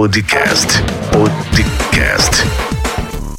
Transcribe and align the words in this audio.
Podcast. 0.00 0.66
Podcast. 1.12 2.42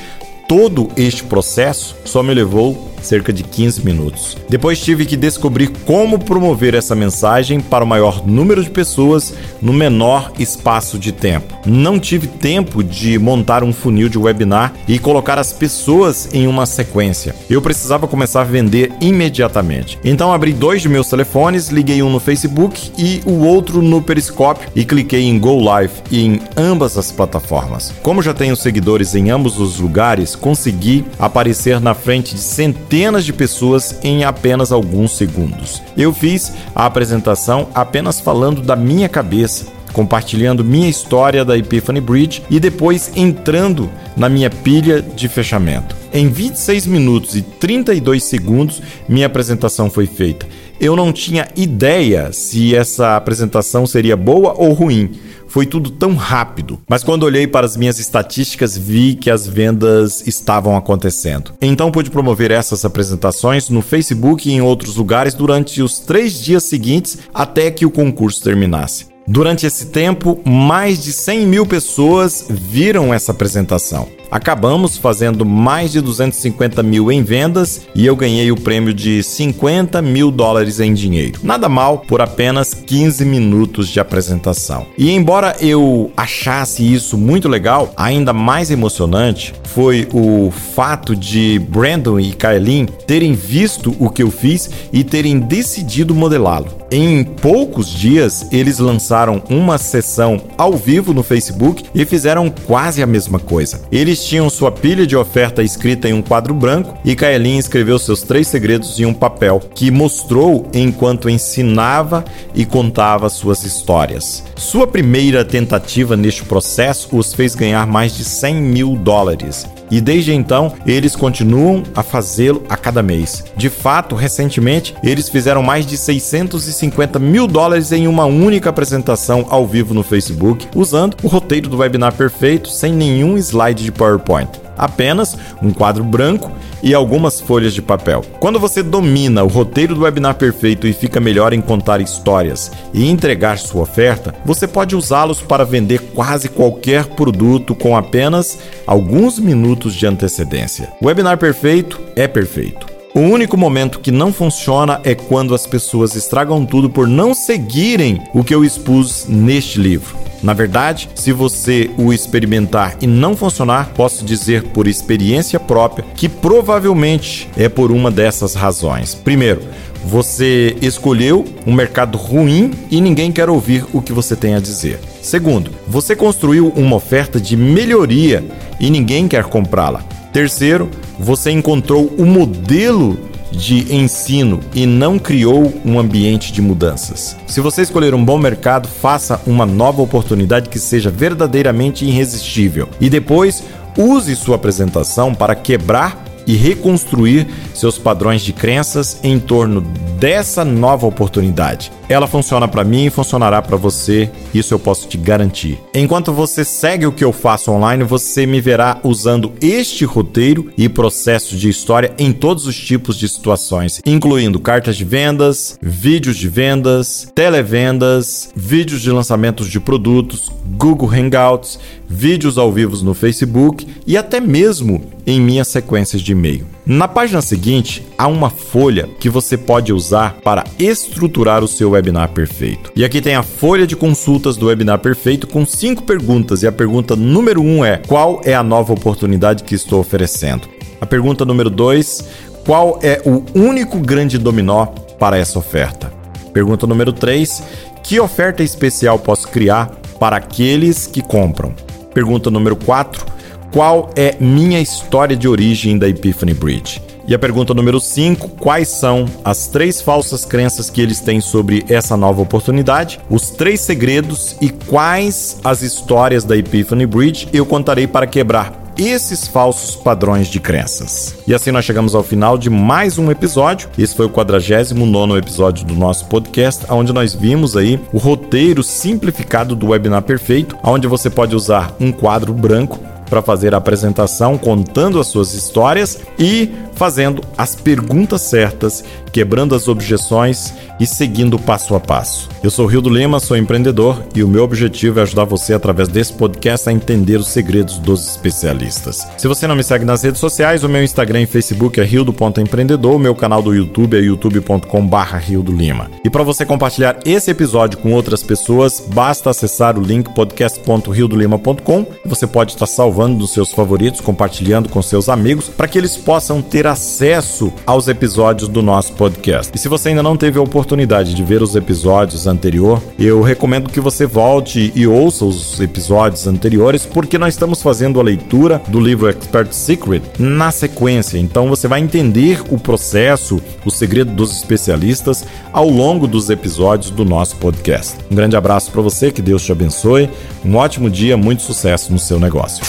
todo 0.48 0.88
este 0.96 1.22
processo 1.22 1.94
só 2.04 2.22
me 2.22 2.34
levou 2.34 2.89
cerca 3.02 3.32
de 3.32 3.42
15 3.42 3.84
minutos. 3.84 4.36
Depois 4.48 4.80
tive 4.80 5.06
que 5.06 5.16
descobrir 5.16 5.68
como 5.84 6.18
promover 6.18 6.74
essa 6.74 6.94
mensagem 6.94 7.60
para 7.60 7.84
o 7.84 7.86
maior 7.86 8.26
número 8.26 8.62
de 8.62 8.70
pessoas 8.70 9.34
no 9.60 9.72
menor 9.72 10.32
espaço 10.38 10.98
de 10.98 11.12
tempo. 11.12 11.58
Não 11.66 11.98
tive 11.98 12.26
tempo 12.26 12.82
de 12.82 13.18
montar 13.18 13.62
um 13.62 13.72
funil 13.72 14.08
de 14.08 14.18
webinar 14.18 14.72
e 14.86 14.98
colocar 14.98 15.38
as 15.38 15.52
pessoas 15.52 16.28
em 16.32 16.46
uma 16.46 16.66
sequência. 16.66 17.34
Eu 17.48 17.62
precisava 17.62 18.06
começar 18.06 18.42
a 18.42 18.44
vender 18.44 18.92
imediatamente. 19.00 19.98
Então 20.04 20.32
abri 20.32 20.52
dois 20.52 20.82
de 20.82 20.88
meus 20.88 21.08
telefones, 21.08 21.68
liguei 21.68 22.02
um 22.02 22.10
no 22.10 22.20
Facebook 22.20 22.92
e 22.98 23.20
o 23.24 23.44
outro 23.44 23.82
no 23.82 24.02
Periscope 24.02 24.66
e 24.74 24.84
cliquei 24.84 25.22
em 25.24 25.38
Go 25.38 25.62
Live 25.62 25.92
em 26.10 26.40
ambas 26.56 26.98
as 26.98 27.12
plataformas. 27.12 27.92
Como 28.02 28.22
já 28.22 28.34
tenho 28.34 28.56
seguidores 28.56 29.14
em 29.14 29.30
ambos 29.30 29.58
os 29.58 29.78
lugares, 29.78 30.34
consegui 30.34 31.04
aparecer 31.18 31.80
na 31.80 31.94
frente 31.94 32.34
de 32.34 32.40
centenas 32.40 32.89
centenas 32.90 33.24
de 33.24 33.32
pessoas 33.32 33.96
em 34.02 34.24
apenas 34.24 34.72
alguns 34.72 35.12
segundos. 35.16 35.80
Eu 35.96 36.12
fiz 36.12 36.52
a 36.74 36.86
apresentação 36.86 37.68
apenas 37.72 38.18
falando 38.18 38.62
da 38.62 38.74
minha 38.74 39.08
cabeça, 39.08 39.66
compartilhando 39.92 40.64
minha 40.64 40.88
história 40.88 41.44
da 41.44 41.56
Epiphany 41.56 42.00
Bridge 42.00 42.42
e 42.50 42.58
depois 42.58 43.12
entrando 43.14 43.88
na 44.16 44.28
minha 44.28 44.50
pilha 44.50 45.00
de 45.00 45.28
fechamento. 45.28 45.94
Em 46.12 46.28
26 46.28 46.86
minutos 46.86 47.36
e 47.36 47.42
32 47.42 48.24
segundos, 48.24 48.82
minha 49.08 49.28
apresentação 49.28 49.88
foi 49.88 50.06
feita. 50.06 50.44
Eu 50.80 50.96
não 50.96 51.12
tinha 51.12 51.46
ideia 51.54 52.32
se 52.32 52.74
essa 52.74 53.14
apresentação 53.14 53.86
seria 53.86 54.16
boa 54.16 54.54
ou 54.56 54.72
ruim 54.72 55.10
foi 55.46 55.66
tudo 55.66 55.90
tão 55.90 56.14
rápido. 56.14 56.78
Mas 56.88 57.02
quando 57.02 57.24
olhei 57.24 57.46
para 57.46 57.66
as 57.66 57.76
minhas 57.76 57.98
estatísticas, 57.98 58.78
vi 58.78 59.16
que 59.16 59.28
as 59.28 59.46
vendas 59.46 60.26
estavam 60.26 60.76
acontecendo. 60.76 61.52
Então 61.60 61.90
pude 61.90 62.08
promover 62.08 62.52
essas 62.52 62.84
apresentações 62.84 63.68
no 63.68 63.82
Facebook 63.82 64.48
e 64.48 64.52
em 64.52 64.62
outros 64.62 64.94
lugares 64.96 65.34
durante 65.34 65.82
os 65.82 65.98
três 65.98 66.40
dias 66.40 66.62
seguintes 66.62 67.18
até 67.34 67.70
que 67.70 67.84
o 67.84 67.90
concurso 67.90 68.42
terminasse. 68.42 69.06
Durante 69.26 69.66
esse 69.66 69.86
tempo, 69.86 70.40
mais 70.44 71.02
de 71.02 71.12
100 71.12 71.46
mil 71.46 71.66
pessoas 71.66 72.46
viram 72.48 73.12
essa 73.12 73.32
apresentação. 73.32 74.19
Acabamos 74.30 74.96
fazendo 74.96 75.44
mais 75.44 75.92
de 75.92 76.00
250 76.00 76.82
mil 76.82 77.10
em 77.10 77.22
vendas 77.22 77.82
e 77.94 78.06
eu 78.06 78.14
ganhei 78.14 78.52
o 78.52 78.56
prêmio 78.56 78.94
de 78.94 79.22
50 79.22 80.00
mil 80.00 80.30
dólares 80.30 80.78
em 80.80 80.94
dinheiro. 80.94 81.40
Nada 81.42 81.68
mal 81.68 81.98
por 81.98 82.20
apenas 82.20 82.72
15 82.72 83.24
minutos 83.24 83.88
de 83.88 83.98
apresentação. 83.98 84.86
E 84.96 85.10
embora 85.10 85.56
eu 85.60 86.12
achasse 86.16 86.82
isso 86.82 87.18
muito 87.18 87.48
legal, 87.48 87.92
ainda 87.96 88.32
mais 88.32 88.70
emocionante 88.70 89.52
foi 89.64 90.08
o 90.12 90.50
fato 90.50 91.14
de 91.16 91.58
Brandon 91.58 92.18
e 92.18 92.32
Kailin 92.32 92.86
terem 93.06 93.34
visto 93.34 93.94
o 93.98 94.10
que 94.10 94.22
eu 94.22 94.30
fiz 94.30 94.70
e 94.92 95.04
terem 95.04 95.38
decidido 95.38 96.14
modelá-lo. 96.14 96.79
Em 96.92 97.22
poucos 97.22 97.88
dias, 97.88 98.48
eles 98.50 98.80
lançaram 98.80 99.40
uma 99.48 99.78
sessão 99.78 100.42
ao 100.58 100.72
vivo 100.72 101.14
no 101.14 101.22
Facebook 101.22 101.84
e 101.94 102.04
fizeram 102.04 102.52
quase 102.66 103.00
a 103.00 103.06
mesma 103.06 103.38
coisa. 103.38 103.82
Eles 103.92 104.24
tinham 104.24 104.50
sua 104.50 104.72
pilha 104.72 105.06
de 105.06 105.16
oferta 105.16 105.62
escrita 105.62 106.08
em 106.08 106.12
um 106.12 106.20
quadro 106.20 106.52
branco 106.52 106.98
e 107.04 107.14
Kaelin 107.14 107.58
escreveu 107.58 107.96
seus 107.96 108.22
três 108.22 108.48
segredos 108.48 108.98
em 108.98 109.04
um 109.04 109.14
papel, 109.14 109.60
que 109.72 109.88
mostrou 109.88 110.66
enquanto 110.74 111.30
ensinava 111.30 112.24
e 112.56 112.66
contava 112.66 113.28
suas 113.28 113.62
histórias. 113.62 114.42
Sua 114.56 114.84
primeira 114.84 115.44
tentativa 115.44 116.16
neste 116.16 116.42
processo 116.42 117.16
os 117.16 117.32
fez 117.32 117.54
ganhar 117.54 117.86
mais 117.86 118.16
de 118.16 118.24
100 118.24 118.54
mil 118.56 118.96
dólares 118.96 119.64
e 119.90 120.00
desde 120.00 120.32
então 120.32 120.72
eles 120.86 121.16
continuam 121.16 121.82
a 121.94 122.02
fazê-lo 122.02 122.64
a 122.68 122.76
cada 122.76 123.02
mês. 123.02 123.44
De 123.56 123.68
fato, 123.68 124.14
recentemente 124.14 124.94
eles 125.02 125.28
fizeram 125.28 125.62
mais 125.62 125.84
de 125.84 125.96
650 125.96 126.79
250 126.80 127.18
mil 127.18 127.46
dólares 127.46 127.92
em 127.92 128.06
uma 128.06 128.24
única 128.24 128.70
apresentação 128.70 129.46
ao 129.50 129.66
vivo 129.66 129.92
no 129.92 130.02
Facebook, 130.02 130.66
usando 130.74 131.16
o 131.22 131.28
roteiro 131.28 131.68
do 131.68 131.78
webinar 131.78 132.14
perfeito 132.14 132.70
sem 132.70 132.92
nenhum 132.92 133.36
slide 133.36 133.84
de 133.84 133.92
PowerPoint 133.92 134.48
apenas 134.80 135.36
um 135.62 135.74
quadro 135.74 136.02
branco 136.02 136.50
e 136.82 136.94
algumas 136.94 137.38
folhas 137.38 137.74
de 137.74 137.82
papel. 137.82 138.24
Quando 138.40 138.58
você 138.58 138.82
domina 138.82 139.44
o 139.44 139.48
roteiro 139.48 139.94
do 139.94 140.00
webinar 140.00 140.36
perfeito 140.36 140.86
e 140.86 140.94
fica 140.94 141.20
melhor 141.20 141.52
em 141.52 141.60
contar 141.60 142.00
histórias 142.00 142.72
e 142.94 143.06
entregar 143.06 143.58
sua 143.58 143.82
oferta, 143.82 144.34
você 144.42 144.66
pode 144.66 144.96
usá-los 144.96 145.42
para 145.42 145.66
vender 145.66 145.98
quase 146.14 146.48
qualquer 146.48 147.04
produto 147.04 147.74
com 147.74 147.94
apenas 147.94 148.58
alguns 148.86 149.38
minutos 149.38 149.94
de 149.94 150.06
antecedência. 150.06 150.90
O 150.98 151.06
webinar 151.08 151.36
perfeito 151.36 152.00
é 152.16 152.26
perfeito. 152.26 152.89
O 153.12 153.18
único 153.18 153.56
momento 153.56 153.98
que 153.98 154.12
não 154.12 154.32
funciona 154.32 155.00
é 155.02 155.16
quando 155.16 155.52
as 155.52 155.66
pessoas 155.66 156.14
estragam 156.14 156.64
tudo 156.64 156.88
por 156.88 157.08
não 157.08 157.34
seguirem 157.34 158.22
o 158.32 158.44
que 158.44 158.54
eu 158.54 158.64
expus 158.64 159.26
neste 159.28 159.80
livro. 159.80 160.16
Na 160.44 160.54
verdade, 160.54 161.10
se 161.16 161.32
você 161.32 161.90
o 161.98 162.12
experimentar 162.12 162.96
e 163.00 163.08
não 163.08 163.36
funcionar, 163.36 163.90
posso 163.96 164.24
dizer 164.24 164.62
por 164.68 164.86
experiência 164.86 165.58
própria 165.58 166.04
que 166.14 166.28
provavelmente 166.28 167.48
é 167.56 167.68
por 167.68 167.90
uma 167.90 168.12
dessas 168.12 168.54
razões. 168.54 169.12
Primeiro, 169.12 169.60
você 170.04 170.76
escolheu 170.80 171.44
um 171.66 171.74
mercado 171.74 172.16
ruim 172.16 172.70
e 172.92 173.00
ninguém 173.00 173.32
quer 173.32 173.50
ouvir 173.50 173.84
o 173.92 174.00
que 174.00 174.12
você 174.12 174.36
tem 174.36 174.54
a 174.54 174.60
dizer. 174.60 175.00
Segundo, 175.20 175.72
você 175.86 176.14
construiu 176.14 176.68
uma 176.76 176.94
oferta 176.94 177.40
de 177.40 177.56
melhoria 177.56 178.42
e 178.78 178.88
ninguém 178.88 179.26
quer 179.26 179.44
comprá-la. 179.44 180.19
Terceiro, 180.32 180.88
você 181.18 181.50
encontrou 181.50 182.06
o 182.18 182.24
modelo 182.24 183.18
de 183.50 183.92
ensino 183.94 184.60
e 184.74 184.86
não 184.86 185.18
criou 185.18 185.72
um 185.84 185.98
ambiente 185.98 186.52
de 186.52 186.62
mudanças. 186.62 187.36
Se 187.46 187.60
você 187.60 187.82
escolher 187.82 188.14
um 188.14 188.24
bom 188.24 188.38
mercado, 188.38 188.88
faça 188.88 189.40
uma 189.46 189.66
nova 189.66 190.00
oportunidade 190.02 190.68
que 190.68 190.78
seja 190.78 191.10
verdadeiramente 191.10 192.04
irresistível 192.04 192.88
e 193.00 193.10
depois 193.10 193.64
use 193.98 194.36
sua 194.36 194.56
apresentação 194.56 195.34
para 195.34 195.54
quebrar 195.54 196.24
e 196.46 196.56
reconstruir 196.56 197.46
seus 197.74 197.98
padrões 197.98 198.42
de 198.42 198.52
crenças 198.52 199.18
em 199.22 199.38
torno 199.38 199.82
dessa 200.20 200.66
nova 200.66 201.06
oportunidade. 201.06 201.90
Ela 202.06 202.26
funciona 202.26 202.68
para 202.68 202.84
mim 202.84 203.06
e 203.06 203.10
funcionará 203.10 203.62
para 203.62 203.76
você, 203.78 204.30
isso 204.52 204.74
eu 204.74 204.78
posso 204.78 205.08
te 205.08 205.16
garantir. 205.16 205.80
Enquanto 205.94 206.30
você 206.30 206.62
segue 206.62 207.06
o 207.06 207.12
que 207.12 207.24
eu 207.24 207.32
faço 207.32 207.72
online, 207.72 208.04
você 208.04 208.44
me 208.44 208.60
verá 208.60 209.00
usando 209.02 209.52
este 209.62 210.04
roteiro 210.04 210.70
e 210.76 210.90
processo 210.90 211.56
de 211.56 211.70
história 211.70 212.12
em 212.18 212.32
todos 212.32 212.66
os 212.66 212.78
tipos 212.78 213.16
de 213.16 213.28
situações, 213.28 214.02
incluindo 214.04 214.60
cartas 214.60 214.96
de 214.96 215.04
vendas, 215.04 215.78
vídeos 215.80 216.36
de 216.36 216.48
vendas, 216.48 217.32
televendas, 217.34 218.50
vídeos 218.54 219.00
de 219.00 219.10
lançamentos 219.10 219.68
de 219.68 219.80
produtos, 219.80 220.50
Google 220.76 221.10
Hangouts, 221.10 221.78
vídeos 222.06 222.58
ao 222.58 222.70
vivo 222.70 223.02
no 223.02 223.14
Facebook 223.14 223.86
e 224.06 224.18
até 224.18 224.38
mesmo 224.38 225.02
em 225.26 225.40
minhas 225.40 225.68
sequências 225.68 226.20
de 226.20 226.32
e-mail. 226.32 226.66
Na 226.86 227.06
página 227.06 227.42
seguinte, 227.42 228.06
há 228.16 228.26
uma 228.26 228.48
folha 228.48 229.08
que 229.20 229.28
você 229.28 229.56
pode 229.56 229.92
usar 229.92 230.36
para 230.42 230.64
estruturar 230.78 231.62
o 231.62 231.68
seu 231.68 231.90
webinar 231.90 232.30
perfeito. 232.30 232.90
E 232.96 233.04
aqui 233.04 233.20
tem 233.20 233.34
a 233.34 233.42
folha 233.42 233.86
de 233.86 233.94
consultas 233.94 234.56
do 234.56 234.66
webinar 234.66 234.98
perfeito 234.98 235.46
com 235.46 235.64
cinco 235.66 236.02
perguntas. 236.02 236.62
E 236.62 236.66
a 236.66 236.72
pergunta 236.72 237.14
número 237.14 237.62
um 237.62 237.84
é: 237.84 237.98
qual 237.98 238.40
é 238.44 238.54
a 238.54 238.62
nova 238.62 238.92
oportunidade 238.92 239.62
que 239.62 239.74
estou 239.74 240.00
oferecendo? 240.00 240.68
A 241.00 241.06
pergunta 241.06 241.44
número 241.44 241.68
dois: 241.68 242.24
qual 242.64 242.98
é 243.02 243.20
o 243.24 243.44
único 243.54 243.98
grande 243.98 244.38
dominó 244.38 244.86
para 245.18 245.36
essa 245.36 245.58
oferta? 245.58 246.12
Pergunta 246.52 246.86
número 246.86 247.12
três: 247.12 247.62
que 248.02 248.18
oferta 248.18 248.62
especial 248.62 249.18
posso 249.18 249.48
criar 249.48 249.90
para 250.18 250.36
aqueles 250.36 251.06
que 251.06 251.22
compram? 251.22 251.74
Pergunta 252.12 252.50
número 252.50 252.74
4: 252.74 253.24
qual 253.72 254.10
é 254.16 254.36
minha 254.40 254.80
história 254.80 255.36
de 255.36 255.46
origem 255.48 255.96
da 255.96 256.08
Epiphany 256.08 256.54
Bridge? 256.54 257.00
E 257.26 257.34
a 257.34 257.38
pergunta 257.38 257.72
número 257.72 258.00
5: 258.00 258.48
quais 258.50 258.88
são 258.88 259.26
as 259.44 259.68
três 259.68 260.00
falsas 260.00 260.44
crenças 260.44 260.90
que 260.90 261.00
eles 261.00 261.20
têm 261.20 261.40
sobre 261.40 261.84
essa 261.88 262.16
nova 262.16 262.42
oportunidade? 262.42 263.20
Os 263.30 263.50
três 263.50 263.80
segredos 263.80 264.56
e 264.60 264.70
quais 264.70 265.58
as 265.62 265.82
histórias 265.82 266.42
da 266.42 266.56
Epiphany 266.56 267.06
Bridge 267.06 267.48
eu 267.52 267.64
contarei 267.64 268.06
para 268.06 268.26
quebrar 268.26 268.80
esses 268.98 269.46
falsos 269.46 269.94
padrões 269.94 270.48
de 270.48 270.60
crenças. 270.60 271.36
E 271.46 271.54
assim 271.54 271.70
nós 271.70 271.84
chegamos 271.84 272.14
ao 272.14 272.22
final 272.22 272.58
de 272.58 272.68
mais 272.68 273.16
um 273.16 273.30
episódio. 273.30 273.88
Esse 273.96 274.14
foi 274.14 274.26
o 274.26 274.30
49 274.30 275.38
episódio 275.38 275.86
do 275.86 275.94
nosso 275.94 276.26
podcast, 276.26 276.84
onde 276.90 277.12
nós 277.12 277.32
vimos 277.32 277.76
aí 277.76 277.98
o 278.12 278.18
roteiro 278.18 278.82
simplificado 278.82 279.76
do 279.76 279.90
webinar 279.90 280.22
perfeito, 280.22 280.76
onde 280.82 281.06
você 281.06 281.30
pode 281.30 281.54
usar 281.54 281.94
um 282.00 282.10
quadro 282.10 282.52
branco 282.52 282.98
para 283.30 283.40
fazer 283.40 283.72
a 283.72 283.78
apresentação 283.78 284.58
contando 284.58 285.20
as 285.20 285.28
suas 285.28 285.54
histórias 285.54 286.18
e 286.38 286.70
fazendo 287.00 287.42
as 287.56 287.74
perguntas 287.74 288.42
certas, 288.42 289.02
quebrando 289.32 289.74
as 289.74 289.88
objeções 289.88 290.74
e 291.00 291.06
seguindo 291.06 291.58
passo 291.58 291.94
a 291.94 292.00
passo. 292.00 292.46
Eu 292.62 292.70
sou 292.70 292.84
Rio 292.84 293.00
do 293.00 293.08
Lima, 293.08 293.40
sou 293.40 293.56
empreendedor 293.56 294.22
e 294.34 294.44
o 294.44 294.48
meu 294.48 294.62
objetivo 294.62 295.18
é 295.18 295.22
ajudar 295.22 295.44
você 295.44 295.72
através 295.72 296.08
desse 296.08 296.34
podcast 296.34 296.90
a 296.90 296.92
entender 296.92 297.38
os 297.38 297.48
segredos 297.48 297.96
dos 297.96 298.28
especialistas. 298.28 299.26
Se 299.38 299.48
você 299.48 299.66
não 299.66 299.74
me 299.74 299.82
segue 299.82 300.04
nas 300.04 300.22
redes 300.22 300.38
sociais, 300.38 300.84
o 300.84 300.90
meu 300.90 301.02
Instagram 301.02 301.40
e 301.40 301.46
Facebook 301.46 301.98
é 301.98 302.04
rio.empreendedor, 302.04 303.14
o 303.14 303.18
meu 303.18 303.34
canal 303.34 303.62
do 303.62 303.74
YouTube 303.74 304.18
é 304.18 304.20
youtube.com/barra 304.20 305.38
Rio 305.38 305.62
do 305.62 305.72
Lima. 305.72 306.10
E 306.22 306.28
para 306.28 306.42
você 306.42 306.66
compartilhar 306.66 307.18
esse 307.24 307.50
episódio 307.50 307.96
com 307.96 308.12
outras 308.12 308.42
pessoas, 308.42 309.02
basta 309.14 309.48
acessar 309.48 309.98
o 309.98 310.02
link 310.02 310.34
podcast.riodolima.com. 310.34 312.06
Você 312.26 312.46
pode 312.46 312.72
estar 312.72 312.86
salvando 312.86 313.38
nos 313.38 313.54
seus 313.54 313.72
favoritos, 313.72 314.20
compartilhando 314.20 314.90
com 314.90 315.00
seus 315.00 315.30
amigos, 315.30 315.66
para 315.66 315.88
que 315.88 315.96
eles 315.96 316.14
possam 316.14 316.60
ter 316.60 316.89
acesso 316.90 317.72
aos 317.86 318.08
episódios 318.08 318.68
do 318.68 318.82
nosso 318.82 319.12
podcast. 319.14 319.72
E 319.74 319.78
se 319.78 319.88
você 319.88 320.10
ainda 320.10 320.22
não 320.22 320.36
teve 320.36 320.58
a 320.58 320.62
oportunidade 320.62 321.34
de 321.34 321.42
ver 321.42 321.62
os 321.62 321.74
episódios 321.74 322.46
anterior, 322.46 323.02
eu 323.18 323.40
recomendo 323.42 323.90
que 323.90 324.00
você 324.00 324.26
volte 324.26 324.92
e 324.94 325.06
ouça 325.06 325.44
os 325.44 325.80
episódios 325.80 326.46
anteriores, 326.46 327.06
porque 327.06 327.38
nós 327.38 327.54
estamos 327.54 327.82
fazendo 327.82 328.20
a 328.20 328.22
leitura 328.22 328.82
do 328.88 329.00
livro 329.00 329.28
Expert 329.28 329.72
Secret 329.72 330.22
na 330.38 330.70
sequência. 330.70 331.38
Então 331.38 331.68
você 331.68 331.88
vai 331.88 332.00
entender 332.00 332.60
o 332.70 332.78
processo, 332.78 333.60
o 333.84 333.90
segredo 333.90 334.32
dos 334.32 334.56
especialistas 334.56 335.44
ao 335.72 335.88
longo 335.88 336.26
dos 336.26 336.50
episódios 336.50 337.10
do 337.10 337.24
nosso 337.24 337.56
podcast. 337.56 338.16
Um 338.30 338.34
grande 338.34 338.56
abraço 338.56 338.90
para 338.90 339.02
você, 339.02 339.30
que 339.30 339.42
Deus 339.42 339.62
te 339.62 339.72
abençoe. 339.72 340.28
Um 340.64 340.76
ótimo 340.76 341.08
dia, 341.08 341.36
muito 341.36 341.62
sucesso 341.62 342.12
no 342.12 342.18
seu 342.18 342.38
negócio. 342.38 342.84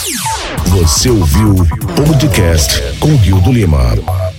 Você 0.68 1.10
ouviu 1.10 1.54
o 1.54 1.86
podcast 1.94 2.80
com 2.98 3.14
Rio 3.16 3.40
do 3.40 3.52
Lima. 3.94 4.31